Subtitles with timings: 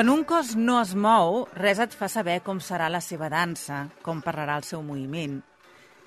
[0.00, 3.82] Quan un cos no es mou, res et fa saber com serà la seva dansa,
[4.00, 5.34] com parlarà el seu moviment.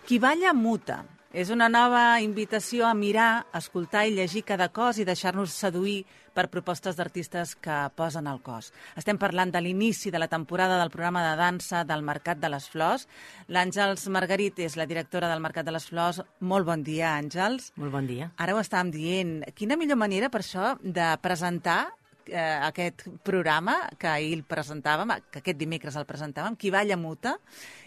[0.10, 1.04] Qui balla muta.
[1.30, 6.48] És una nova invitació a mirar, escoltar i llegir cada cos i deixar-nos seduir per
[6.50, 8.74] propostes d'artistes que posen el cos.
[8.98, 12.66] Estem parlant de l'inici de la temporada del programa de dansa del Mercat de les
[12.74, 13.06] Flors.
[13.46, 16.26] L'Àngels Margarit és la directora del Mercat de les Flors.
[16.42, 17.76] Molt bon dia, Àngels.
[17.78, 18.34] Molt bon dia.
[18.42, 19.44] Ara ho estàvem dient.
[19.54, 21.84] Quina millor manera, per això, de presentar
[22.28, 27.38] eh, aquest programa que ahir el presentàvem, que aquest dimecres el presentàvem, Qui balla muta,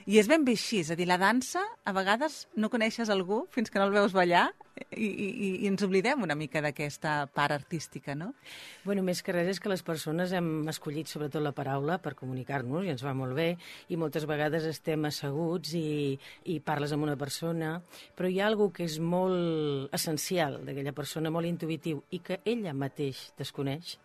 [0.07, 3.45] i és ben bé així, és a dir, la dansa, a vegades no coneixes algú
[3.55, 4.51] fins que no el veus ballar
[4.97, 8.33] i, i, i ens oblidem una mica d'aquesta part artística, no?
[8.85, 12.87] Bueno, més que res és que les persones hem escollit sobretot la paraula per comunicar-nos
[12.87, 13.49] i ens va molt bé
[13.93, 16.17] i moltes vegades estem asseguts i,
[16.53, 17.77] i parles amb una persona,
[18.17, 22.77] però hi ha algú que és molt essencial d'aquella persona, molt intuïtiu i que ella
[22.77, 23.97] mateix desconeix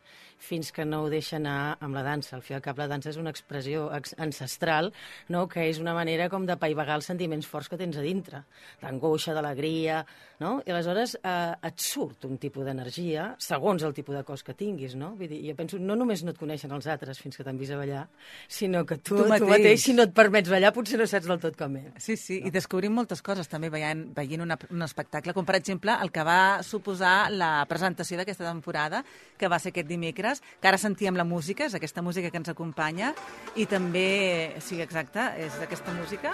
[0.42, 2.36] fins que no ho deixa anar amb la dansa.
[2.36, 4.92] Al fi al cap, la dansa és una expressió ancestral,
[5.30, 5.46] no?
[5.52, 8.44] que és una manera com de paivagar els sentiments forts que tens a dintre,
[8.82, 10.02] d'angoixa, d'alegria,
[10.42, 10.56] no?
[10.66, 14.96] I aleshores eh, et surt un tipus d'energia segons el tipus de cos que tinguis,
[14.98, 15.14] no?
[15.20, 17.76] Vull dir, jo penso, no només no et coneixen els altres fins que t'han vist
[17.76, 18.06] a ballar,
[18.50, 19.46] sinó que tu, tu, mateix.
[19.46, 21.92] tu mateix, si no et permets ballar, potser no saps del tot com és.
[22.02, 22.50] Sí, sí, no?
[22.50, 26.26] i descobrim moltes coses també veient, veient una, un espectacle, com per exemple el que
[26.26, 29.04] va suposar la presentació d'aquesta temporada,
[29.38, 32.52] que va ser aquest dimecres, que ara sentíem la música, és aquesta música que ens
[32.54, 33.12] acompanya,
[33.60, 36.32] i també, sí, exacte, és aquesta música.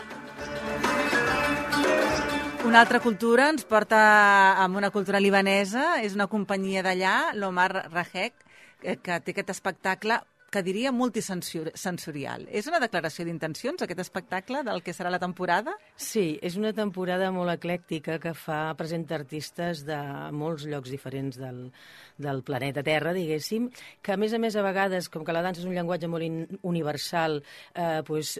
[2.67, 3.98] Una altra cultura ens porta
[4.62, 8.36] amb una cultura libanesa, és una companyia d'allà, l'Omar Rahek,
[8.81, 12.45] que, que té aquest espectacle que diria multisensorial.
[12.48, 15.73] És una declaració d'intencions, aquest espectacle del que serà la temporada?
[16.00, 19.98] Sí, és una temporada molt eclèctica que fa presenta artistes de
[20.31, 21.66] molts llocs diferents del,
[22.17, 23.67] del planeta Terra, diguéssim,
[24.02, 26.23] que a més a més a vegades, com que la dansa és un llenguatge molt
[26.23, 27.42] in, universal,
[27.76, 28.38] eh, pues,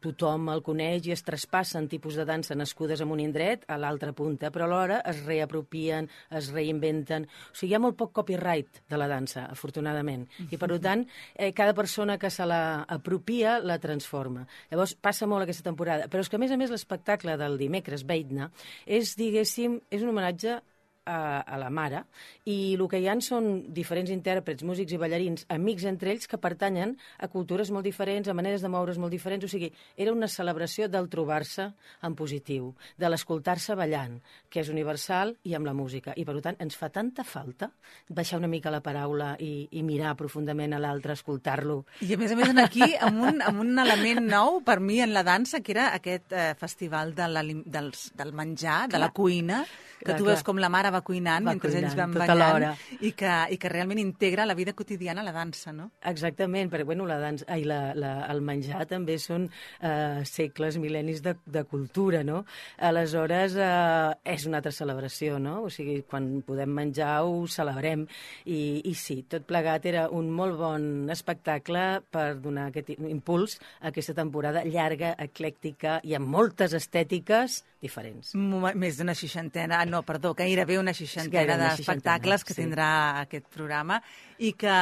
[0.00, 4.14] tothom el coneix i es traspassen tipus de dansa nascudes en un indret a l'altra
[4.16, 7.28] punta, però alhora es reapropien, es reinventen...
[7.52, 10.26] O sigui, hi ha molt poc copyright de la dansa, afortunadament.
[10.48, 11.04] I, per tant,
[11.36, 14.46] eh, cada persona que se la apropia la transforma.
[14.70, 16.08] Llavors, passa molt aquesta temporada.
[16.08, 18.48] Però és que, a més a més, l'espectacle del dimecres, Beidna,
[18.88, 20.56] és, diguéssim, és un homenatge
[21.04, 22.04] a, a la mare
[22.48, 26.40] i el que hi han són diferents intèrprets, músics i ballarins, amics entre ells que
[26.40, 30.28] pertanyen a cultures molt diferents, a maneres de moure's molt diferents, o sigui, era una
[30.28, 31.70] celebració del trobar-se
[32.06, 34.18] en positiu, de l'escoltar-se ballant,
[34.50, 36.14] que és universal i amb la música.
[36.16, 37.70] I, per tant, ens fa tanta falta
[38.08, 41.84] baixar una mica la paraula i, i mirar profundament a l'altre, escoltar-lo.
[42.04, 45.14] I, a més a més, aquí, amb un, amb un element nou per mi en
[45.14, 48.92] la dansa, que era aquest eh, festival de la, del, del menjar, clar.
[48.94, 49.62] de la cuina,
[50.00, 50.48] que clar, tu veus clar.
[50.50, 52.66] com la mare va cuinant va mentre cuinant, ells van ballant
[53.00, 55.90] i que, i que realment integra la vida quotidiana la dansa, no?
[56.10, 61.22] Exactament, perquè bueno, la dansa, ai, la, la, el menjar també són eh, segles, mil·lennis
[61.24, 62.42] de, de cultura, no?
[62.90, 65.60] Aleshores, eh, és una altra celebració, no?
[65.66, 68.06] O sigui, quan podem menjar ho celebrem
[68.44, 73.90] i, i sí, tot plegat era un molt bon espectacle per donar aquest impuls a
[73.90, 78.34] aquesta temporada llarga, eclèctica i amb moltes estètiques diferents.
[78.34, 82.62] Més d'una seixantena, no, perdó, gairebé una seixantena d'espectacles que sí.
[82.62, 82.88] tindrà
[83.22, 84.00] aquest programa
[84.38, 84.74] i que,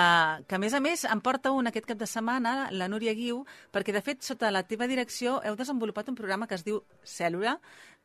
[0.46, 3.44] que, a més a més, em porta un aquest cap de setmana, la Núria Guiu,
[3.74, 7.58] perquè, de fet, sota la teva direcció heu desenvolupat un programa que es diu Cèl·lula,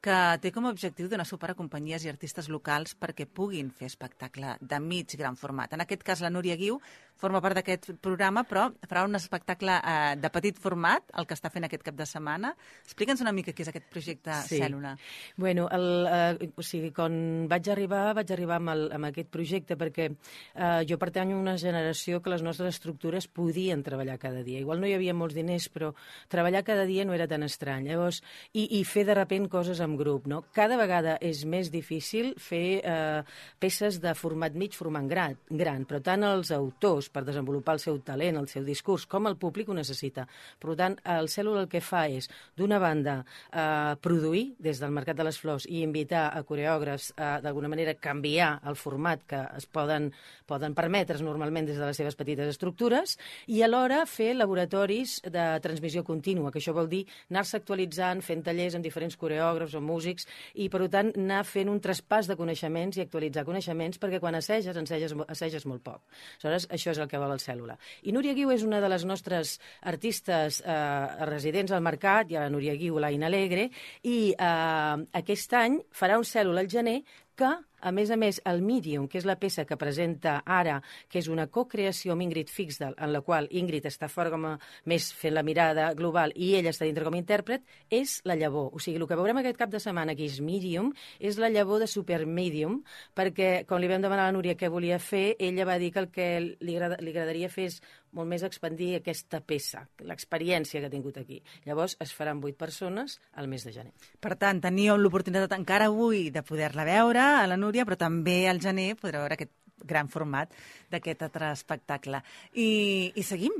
[0.03, 3.87] que té com a objectiu donar suport a companyies i artistes locals perquè puguin fer
[3.87, 5.71] espectacle de mig gran format.
[5.73, 6.81] En aquest cas, la Núria Guiu
[7.23, 11.51] forma part d'aquest programa, però farà un espectacle eh, de petit format, el que està
[11.53, 12.51] fent aquest cap de setmana.
[12.83, 14.59] Explica'ns una mica què és aquest projecte sí.
[14.59, 14.95] Cèl·lula.
[15.39, 19.77] Bueno, el, eh, o sigui, quan vaig arribar, vaig arribar amb, el, amb aquest projecte
[19.79, 24.59] perquè eh, jo pertanyo a una generació que les nostres estructures podien treballar cada dia.
[24.59, 25.93] Igual no hi havia molts diners, però
[26.33, 27.87] treballar cada dia no era tan estrany.
[27.87, 28.19] Llavors,
[28.51, 30.43] i, i fer de repent coses amb grup, no?
[30.55, 33.21] Cada vegada és més difícil fer eh,
[33.59, 37.99] peces de format mig, format gran, gran, però tant els autors per desenvolupar el seu
[38.05, 40.25] talent, el seu discurs, com el públic ho necessita.
[40.59, 43.19] Per tant, el Cèl·lula el que fa és, d'una banda,
[43.51, 47.95] eh, produir des del Mercat de les Flors i invitar a coreògrafs a, d'alguna manera,
[47.99, 50.11] canviar el format que es poden,
[50.49, 53.17] poden permetre's normalment des de les seves petites estructures
[53.47, 58.77] i alhora fer laboratoris de transmissió contínua, que això vol dir anar-se actualitzant, fent tallers
[58.77, 63.03] amb diferents coreògrafs o músics i, per tant, anar fent un traspàs de coneixements i
[63.05, 66.01] actualitzar coneixements perquè quan assages, assages, assages molt poc.
[66.41, 67.77] Aleshores, això és el que vol el Cèl·lula.
[68.03, 72.47] I Núria Guiu és una de les nostres artistes eh, residents al mercat, hi ha
[72.47, 73.69] la Núria Guiu, l'Aina Alegre,
[74.03, 77.01] i eh, aquest any farà un Cèl·lula al gener
[77.35, 77.49] que
[77.83, 80.77] A més a més, el Medium, que és la peça que presenta ara,
[81.11, 84.53] que és una cocreació amb Ingrid Fixdal, en la qual Ingrid està fora com a
[84.87, 88.69] més fent la mirada global i ella està dintre com a intèrpret, és la llavor.
[88.71, 91.83] O sigui, el que veurem aquest cap de setmana, que és Medium, és la llavor
[91.83, 92.79] de Super Medium,
[93.19, 96.05] perquè, quan li vam demanar a la Núria què volia fer, ella va dir que
[96.05, 97.81] el que li, agrada, li agradaria fer és
[98.13, 101.39] molt més expandir aquesta peça, l'experiència que ha tingut aquí.
[101.65, 103.93] Llavors es faran vuit persones al mes de gener.
[104.21, 108.61] Per tant, teníeu l'oportunitat encara avui de poder-la veure a la Núria, però també al
[108.61, 110.53] gener podreu veure aquest gran format
[110.93, 112.21] d'aquest altre espectacle.
[112.53, 113.57] I, i seguim.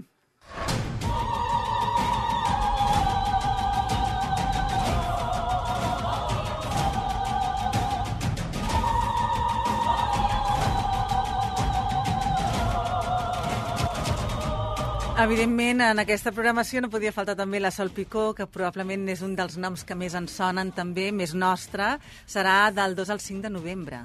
[15.13, 19.35] Evidentment, en aquesta programació no podia faltar també la Sol Picó, que probablement és un
[19.37, 23.51] dels noms que més ens sonen també, més nostre, serà del 2 al 5 de
[23.53, 24.01] novembre.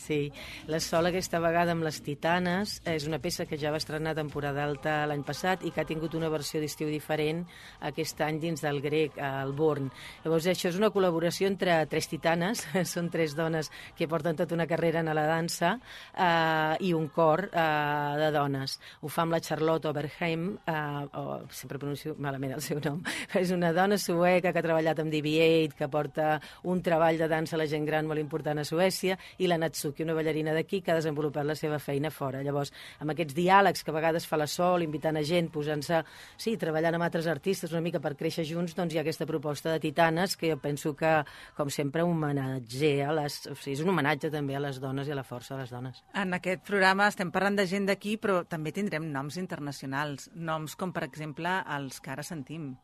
[0.00, 0.32] Sí,
[0.66, 4.62] la Sol aquesta vegada amb les Titanes és una peça que ja va estrenar temporada
[4.64, 7.42] alta l'any passat i que ha tingut una versió d'estiu diferent
[7.84, 9.90] aquest any dins del grec, al Born.
[10.24, 12.62] Llavors això és una col·laboració entre tres titanes,
[12.94, 13.68] són tres dones
[13.98, 18.78] que porten tota una carrera en la dansa eh, i un cor eh, de dones.
[19.04, 23.04] Ho fa amb la Charlotte Oberheim, eh, o sempre pronuncio malament el seu nom,
[23.42, 26.32] és una dona sueca que ha treballat amb DB8, que porta
[26.72, 29.89] un treball de dansa a la gent gran molt important a Suècia, i la Natsu
[29.90, 32.42] Suzuki, una ballarina d'aquí que ha desenvolupat la seva feina fora.
[32.42, 32.70] Llavors,
[33.00, 36.02] amb aquests diàlegs que a vegades fa la Sol, invitant a gent, posant-se,
[36.38, 39.72] sí, treballant amb altres artistes una mica per créixer junts, doncs hi ha aquesta proposta
[39.72, 41.12] de Titanes que jo penso que,
[41.56, 43.42] com sempre, homenatge a les...
[43.50, 45.74] O sigui, és un homenatge també a les dones i a la força de les
[45.74, 46.02] dones.
[46.14, 50.94] En aquest programa estem parlant de gent d'aquí, però també tindrem noms internacionals, noms com,
[50.94, 52.74] per exemple, els que ara sentim.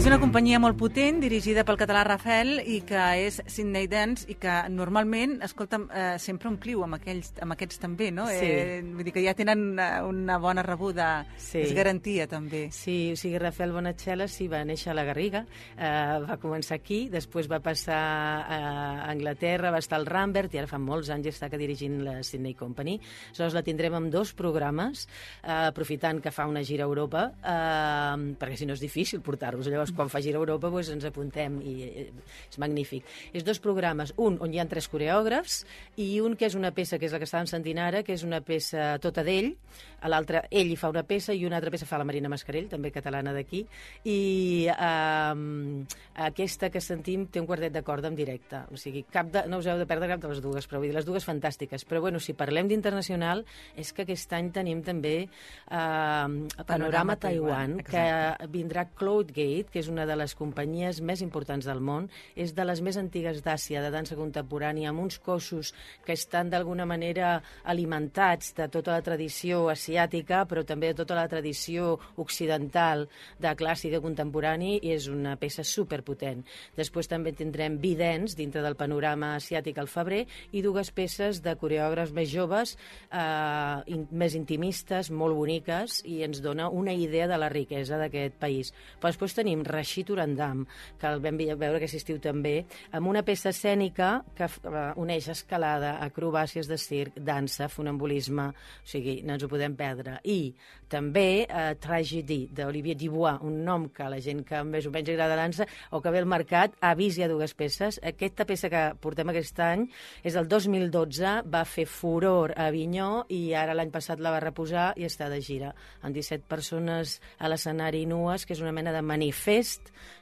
[0.00, 4.36] És una companyia molt potent, dirigida pel català Rafel, i que és Sydney Dance, i
[4.40, 8.24] que normalment, escolta, eh, sempre ompliu amb, aquells, amb aquests també, no?
[8.32, 8.46] Sí.
[8.48, 11.58] Eh, vull dir que ja tenen una, una bona rebuda, Sí.
[11.58, 12.70] és garantia també.
[12.72, 15.44] Sí, o sigui, Rafael Bonachela sí, va néixer a la Garriga,
[15.76, 18.00] eh, va començar aquí, després va passar
[18.48, 22.22] a Anglaterra, va estar al Rambert i ara fa molts anys està que dirigint la
[22.22, 22.96] Sydney Company.
[23.34, 25.06] Aleshores la tindrem amb dos programes,
[25.44, 29.66] eh, aprofitant que fa una gira a Europa, eh, perquè si no és difícil portar-los.
[29.68, 32.06] Llavors, quan fa gira a Europa, doncs ens apuntem i eh,
[32.48, 33.06] és magnífic.
[33.32, 35.64] És dos programes, un on hi ha tres coreògrafs
[36.00, 38.24] i un que és una peça, que és la que estàvem sentint ara, que és
[38.26, 39.52] una peça tota d'ell,
[40.00, 42.68] a l'altre ell hi fa una peça i una altra peça fa la Marina Mascarell,
[42.70, 43.62] també catalana d'aquí,
[44.08, 45.82] i um,
[46.26, 49.60] aquesta que sentim té un quartet de corda en directe, o sigui, cap de, no
[49.60, 51.84] us heu de perdre cap de les dues, però vull dir, les dues fantàstiques.
[51.88, 53.44] Però bueno, si parlem d'internacional,
[53.78, 59.79] és que aquest any tenim també uh, Panorama, Panorama Taiwan, Taiwan, que vindrà Cloudgate, que
[59.80, 63.82] és una de les companyies més importants del món, és de les més antigues d'Àsia,
[63.82, 65.72] de dansa contemporània, amb uns cossos
[66.04, 71.26] que estan d'alguna manera alimentats de tota la tradició asiàtica, però també de tota la
[71.28, 73.06] tradició occidental
[73.40, 76.44] de clàssic i contemporani, i és una peça superpotent.
[76.76, 82.14] Després també tindrem Bidens, dintre del panorama asiàtic al febrer, i dues peces de coreògrafs
[82.16, 82.76] més joves,
[83.10, 88.36] eh, in, més intimistes, molt boniques, i ens dona una idea de la riquesa d'aquest
[88.40, 88.74] país.
[89.00, 90.64] Però després tenim Rashid Urandam,
[90.98, 92.64] que el vam veure aquest estiu també,
[92.96, 99.20] amb una peça escènica que uh, uneix escalada, acrobàcies de circ, dansa, funambulisme, o sigui,
[99.26, 100.18] no ens ho podem perdre.
[100.24, 100.52] I
[100.90, 105.38] també uh, Tragedy, d'Olivier Dubois, un nom que la gent que més o menys agrada
[105.38, 108.00] dansa o que ve al mercat ha vist ja dues peces.
[108.02, 109.86] Aquesta peça que portem aquest any
[110.26, 114.90] és del 2012, va fer furor a Avinyó i ara l'any passat la va reposar
[114.96, 115.72] i està de gira,
[116.02, 119.59] amb 17 persones a l'escenari nues, que és una mena de manifest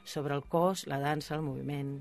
[0.03, 1.97] sobre el cos, la dansa, el moviment.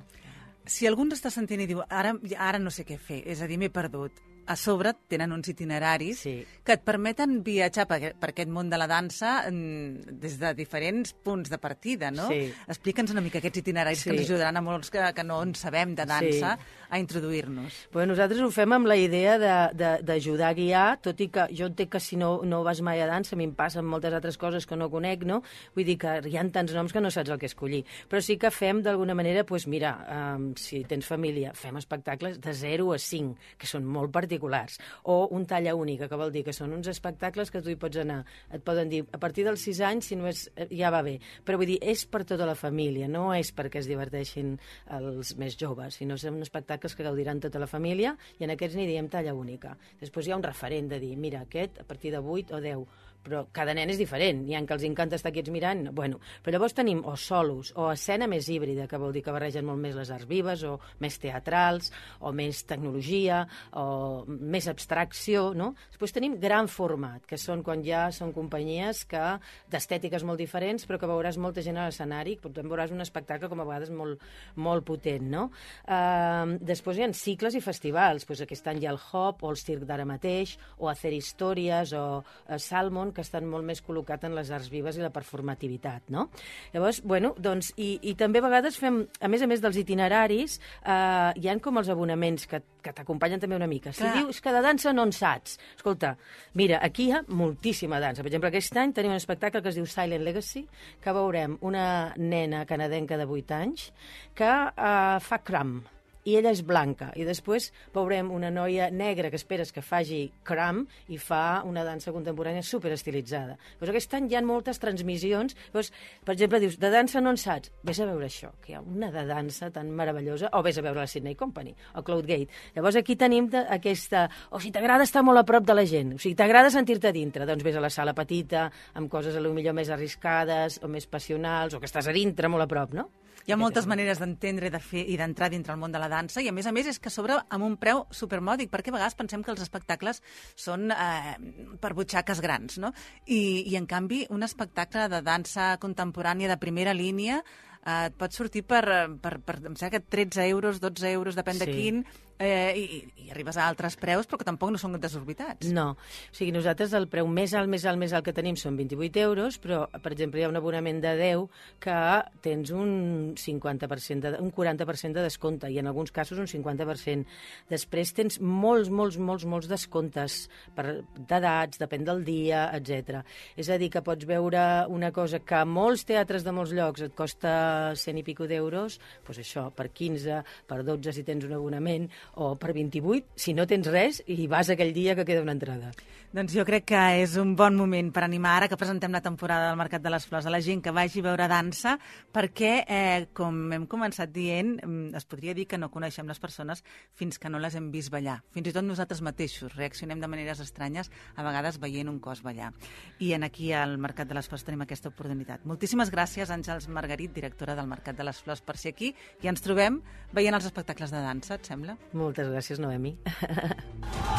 [0.69, 3.49] Si algú ens està sentint i diu ara, ara no sé què fer, és a
[3.49, 4.13] dir, m'he perdut,
[4.49, 6.47] a sobre tenen uns itineraris Sí.
[6.65, 11.13] que et permeten viatjar per, per aquest món de la dansa mm, des de diferents
[11.13, 12.29] punts de partida, no?
[12.33, 12.49] Sí.
[12.67, 14.09] Explica'ns una mica aquests itineraris Sí.
[14.11, 16.65] que ens ajudaran a molts que, que no en sabem de dansa Sí.
[16.91, 17.75] a introduir-nos.
[17.93, 21.47] Però nosaltres ho fem amb la idea de- de- d'ajudar a guiar, tot i que
[21.53, 24.13] jo entenc que si no, no vas mai a dansa, a mi em passen moltes
[24.15, 25.43] altres coses que no conec, no?
[25.75, 27.85] Vull dir que hi ha tants noms que no saps el que escollir.
[28.09, 32.55] Però sí que fem d'alguna manera, doncs mira, um, si tens família, fem espectacles de
[32.55, 36.45] 0 a 5, que són molt particulars particulars, o un talla única, que vol dir
[36.45, 38.25] que són uns espectacles que tu hi pots anar.
[38.55, 41.19] Et poden dir, a partir dels 6 anys, si no és, eh, ja va bé.
[41.45, 44.59] Però vull dir, és per tota la família, no és perquè es diverteixin
[44.91, 48.87] els més joves, sinó són espectacles que gaudiran tota la família i en aquests n'hi
[48.87, 49.77] diem talla única.
[50.01, 52.87] Després hi ha un referent de dir, mira, aquest a partir de 8 o 10
[53.25, 54.45] però cada nen és diferent.
[54.49, 55.89] Hi ha que els encanta estar quiets mirant.
[55.95, 59.67] Bueno, però llavors tenim o solos, o escena més híbrida, que vol dir que barregen
[59.69, 63.43] molt més les arts vives, o més teatrals, o més tecnologia,
[63.79, 65.73] o més abstracció, no?
[65.93, 69.25] Després tenim gran format, que són quan ja són companyies que
[69.71, 73.51] d'estètiques molt diferents, però que veuràs molta gent a l'escenari, però també veuràs un espectacle
[73.51, 74.23] com a vegades molt,
[74.57, 75.49] molt potent, no?
[75.85, 79.53] Uh, després hi ha cicles i festivals, pues aquest any hi ha el Hop, o
[79.53, 84.27] el Circ d'ara mateix, o Hacer Històries, o uh, Salmon, que estan molt més col·locat
[84.29, 86.29] en les arts vives i la performativitat, no?
[86.75, 90.59] Llavors, bueno, doncs, i, i també a vegades fem, a més a més dels itineraris,
[90.83, 93.93] eh, hi han com els abonaments que, que t'acompanyen també una mica.
[93.93, 94.15] Si Clar.
[94.21, 96.15] dius que de dansa no en saps, escolta,
[96.59, 98.23] mira, aquí hi ha moltíssima dansa.
[98.23, 100.65] Per exemple, aquest any tenim un espectacle que es diu Silent Legacy,
[101.03, 103.91] que veurem una nena canadenca de 8 anys
[104.39, 105.79] que eh, fa cram,
[106.29, 107.11] i ella és blanca.
[107.17, 112.13] I després veurem una noia negra que esperes que faci cram i fa una dansa
[112.13, 113.57] contemporània superestilitzada.
[113.79, 115.57] Pues aquest any hi ha moltes transmissions.
[115.73, 115.91] Pues,
[116.25, 117.73] per exemple, dius, de dansa no en saps?
[117.87, 120.85] Ves a veure això, que hi ha una de dansa tan meravellosa, o ves a
[120.85, 122.53] veure la Sydney Company, o Cloudgate.
[122.77, 124.27] Llavors aquí tenim aquesta...
[124.51, 127.47] O si t'agrada estar molt a prop de la gent, o sigui, t'agrada sentir-te dintre,
[127.49, 128.69] doncs vés a la sala petita,
[128.99, 132.53] amb coses a lo millor més arriscades, o més passionals, o que estàs a dintre,
[132.53, 133.09] molt a prop, no?
[133.49, 136.18] Hi ha moltes maneres d'entendre de fer i d'entrar dintre el món de la dansa
[136.43, 139.17] i, a més a més, és que sobre amb un preu supermòdic, perquè a vegades
[139.19, 140.23] pensem que els espectacles
[140.57, 141.37] són eh,
[141.81, 142.93] per butxaques grans, no?
[143.27, 148.35] I, I, en canvi, un espectacle de dansa contemporània de primera línia eh, et pot
[148.35, 148.85] sortir per,
[149.23, 151.65] per, per, em sembla que 13 euros, 12 euros, depèn sí.
[151.65, 152.03] de quin,
[152.39, 155.69] eh, i, i arribes a altres preus, però que tampoc no són desorbitats.
[155.75, 155.91] No.
[155.99, 159.23] O sigui, nosaltres el preu més alt, més alt, més alt que tenim són 28
[159.25, 161.47] euros, però, per exemple, hi ha un abonament de 10
[161.83, 161.99] que
[162.45, 167.27] tens un 50%, de, un 40% de descompte, i en alguns casos un 50%.
[167.71, 170.41] Després tens molts, molts, molts, molts descomptes
[170.77, 173.23] per d'edats, depèn del dia, etc.
[173.59, 177.05] És a dir, que pots veure una cosa que a molts teatres de molts llocs
[177.05, 181.55] et costa 100 i pico d'euros, doncs això, per 15, per 12 si tens un
[181.57, 185.57] abonament, o per 28 si no tens res i vas aquell dia que queda una
[185.57, 185.93] entrada.
[186.29, 189.71] Doncs jo crec que és un bon moment per animar ara que presentem la temporada
[189.71, 191.95] del Mercat de les Flors a la gent que vagi a veure dansa
[192.37, 196.85] perquè, eh, com hem començat dient, mm, es podria dir que no coneixem les persones
[197.15, 198.43] fins que no les hem vist ballar.
[198.53, 202.75] Fins i tot nosaltres mateixos reaccionem de maneres estranyes, a vegades veient un cos ballar.
[203.21, 205.65] I en aquí al Mercat de les Flors tenim aquesta oportunitat.
[205.65, 209.63] Moltíssimes gràcies, Àngels Margarit, directora del Mercat de les Flors, per ser aquí i ens
[209.63, 210.03] trobem
[210.35, 211.97] veient els espectacles de dansa, et sembla?
[212.19, 213.15] Moltes gràcies, Noemi.